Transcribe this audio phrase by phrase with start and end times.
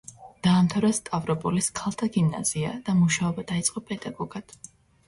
[0.45, 4.61] დაამთავრა სტავროპოლის ქალთა გიმნაზია და მუშაობა დაიწყო პედაგოგად.